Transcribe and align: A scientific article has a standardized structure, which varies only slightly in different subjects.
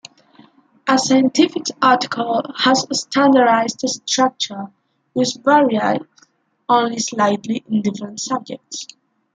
A 0.87 0.97
scientific 0.97 1.65
article 1.79 2.41
has 2.57 2.87
a 2.89 2.95
standardized 2.95 3.81
structure, 3.87 4.71
which 5.13 5.35
varies 5.45 5.99
only 6.67 6.97
slightly 6.97 7.63
in 7.69 7.83
different 7.83 8.19
subjects. 8.19 8.87